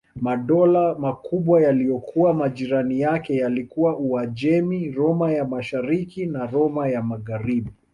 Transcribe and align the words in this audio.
Madola 0.15 0.95
makubwa 0.99 1.61
yaliyokuwa 1.61 2.33
majirani 2.33 2.99
yake 2.99 3.35
yalikuwa 3.35 3.97
Uajemi, 3.97 4.91
Roma 4.91 5.31
ya 5.31 5.45
Mashariki 5.45 6.25
na 6.25 6.45
Roma 6.45 6.89
ya 6.89 7.03
Magharibi. 7.03 7.71